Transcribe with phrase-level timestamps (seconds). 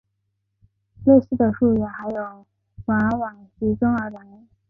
[1.05, 2.43] 类似的术语还有
[2.85, 4.47] 硅烷衍生而来。